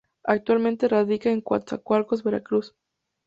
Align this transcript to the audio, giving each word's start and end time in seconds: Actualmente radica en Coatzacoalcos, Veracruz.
Actualmente 0.23 0.87
radica 0.87 1.29
en 1.29 1.41
Coatzacoalcos, 1.41 2.23
Veracruz. 2.23 2.73